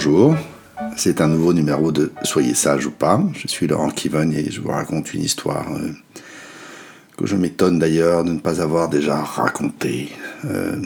[0.00, 0.36] Bonjour,
[0.96, 3.20] c'est un nouveau numéro de Soyez sage ou pas.
[3.34, 5.90] Je suis Laurent Kivogne et je vous raconte une histoire euh,
[7.16, 10.10] que je m'étonne d'ailleurs de ne pas avoir déjà racontée.
[10.44, 10.76] Euh,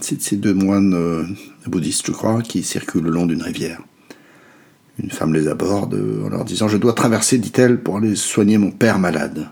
[0.00, 1.22] c'est ces deux moines euh,
[1.68, 3.80] bouddhistes, je crois, qui circulent le long d'une rivière.
[4.98, 8.72] Une femme les aborde en leur disant Je dois traverser, dit-elle, pour aller soigner mon
[8.72, 9.46] père malade.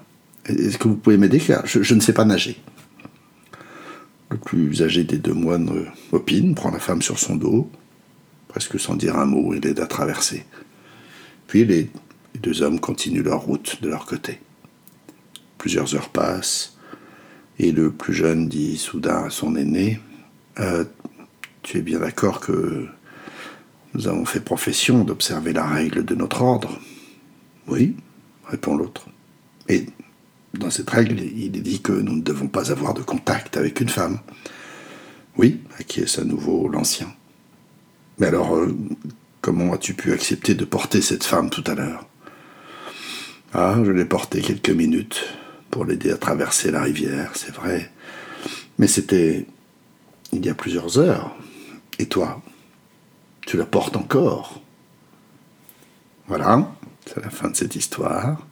[0.46, 2.60] Est-ce que vous pouvez m'aider car je, ne sais pas nager.
[4.32, 5.70] Le plus âgé des deux moines
[6.10, 7.70] opine, prend la femme sur son dos,
[8.52, 10.44] presque sans dire un mot, et l'aide à traverser.
[11.46, 11.88] Puis les,
[12.38, 14.40] deux hommes continuent leur route de leur côté.
[15.56, 16.76] Plusieurs heures passent,
[17.58, 20.00] et le plus jeune dit soudain à son aîné
[20.60, 20.84] euh,
[21.62, 22.86] Tu es bien d'accord que
[23.94, 26.78] nous avons fait profession d'observer la règle de notre ordre?
[27.68, 27.96] Oui,
[28.46, 29.06] répond l'autre.
[29.70, 29.86] Et
[30.52, 33.80] dans cette règle, il est dit que nous ne devons pas avoir de contact avec
[33.80, 34.18] une femme.
[35.38, 37.08] Oui, acquiesce à nouveau l'ancien?
[38.18, 38.74] Mais alors, euh,
[39.40, 42.06] comment as-tu pu accepter de porter cette femme tout à l'heure?
[43.54, 45.24] Ah, je l'ai portée quelques minutes
[45.70, 47.90] pour l'aider à traverser la rivière, c'est vrai.
[48.78, 49.46] Mais c'était
[50.32, 51.36] il y a plusieurs heures.
[51.98, 52.42] Et toi,
[53.46, 54.60] tu la portes encore?
[56.28, 56.72] Voilà,
[57.06, 58.46] c'est la fin de cette histoire.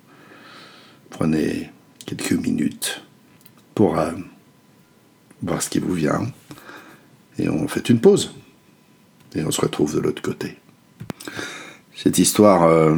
[1.09, 1.71] Prenez
[2.05, 3.03] quelques minutes
[3.75, 4.13] pour euh,
[5.43, 6.31] voir ce qui vous vient.
[7.39, 8.35] Et on fait une pause.
[9.35, 10.57] Et on se retrouve de l'autre côté.
[11.95, 12.97] Cette histoire, euh,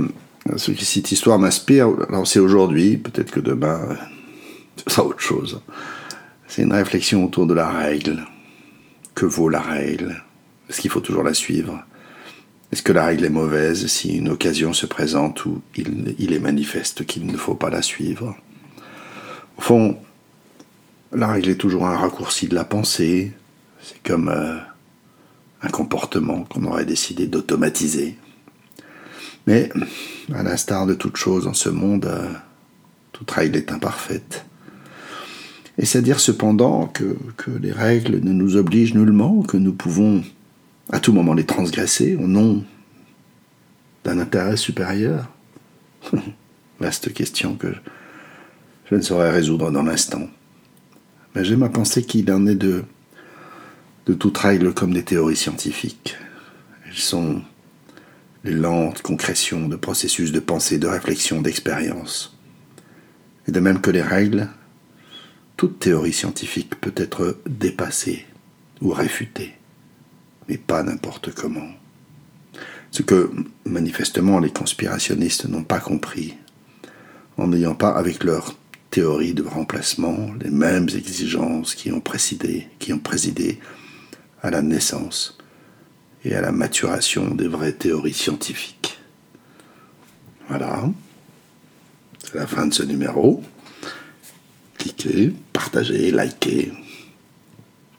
[0.56, 3.94] cette histoire m'inspire, alors c'est aujourd'hui, peut-être que demain, euh,
[4.76, 5.60] ce sera autre chose.
[6.48, 8.26] C'est une réflexion autour de la règle.
[9.14, 10.22] Que vaut la règle?
[10.68, 11.84] Est-ce qu'il faut toujours la suivre?
[12.72, 16.38] Est-ce que la règle est mauvaise si une occasion se présente où il, il est
[16.38, 18.34] manifeste qu'il ne faut pas la suivre?
[19.58, 19.98] Au fond,
[21.12, 23.32] la règle est toujours un raccourci de la pensée.
[23.82, 24.56] C'est comme euh,
[25.62, 28.16] un comportement qu'on aurait décidé d'automatiser.
[29.46, 29.70] Mais,
[30.34, 32.28] à l'instar de toute chose en ce monde, euh,
[33.12, 34.44] toute règle est imparfaite.
[35.78, 39.72] Et c'est à dire cependant que, que, les règles ne nous obligent nullement, que nous
[39.72, 40.22] pouvons
[40.90, 42.64] à tout moment les transgresser au nom
[44.04, 45.28] d'un intérêt supérieur
[46.80, 47.68] Vaste question que
[48.90, 50.28] je ne saurais résoudre dans l'instant.
[51.34, 52.84] Mais j'aime à penser qu'il en est de,
[54.06, 56.16] de toute règle comme des théories scientifiques.
[56.86, 57.42] Elles sont
[58.44, 62.36] les lentes concrétions de processus de pensée, de réflexion, d'expérience.
[63.46, 64.48] Et de même que les règles,
[65.56, 68.26] toute théorie scientifique peut être dépassée
[68.80, 69.54] ou réfutée,
[70.48, 71.68] mais pas n'importe comment.
[72.90, 73.30] Ce que
[73.64, 76.34] manifestement les conspirationnistes n'ont pas compris,
[77.38, 78.56] en n'ayant pas avec leur
[78.90, 82.02] théorie de remplacement les mêmes exigences qui ont
[82.78, 83.58] qui ont présidé
[84.42, 85.38] à la naissance
[86.24, 88.98] et à la maturation des vraies théories scientifiques.
[90.48, 90.84] Voilà,
[92.18, 93.42] c'est la fin de ce numéro.
[94.78, 96.72] Cliquez, partagez, likez.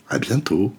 [0.09, 0.73] À bientôt.